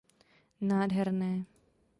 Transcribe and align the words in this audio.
Nádherné. 0.69 1.33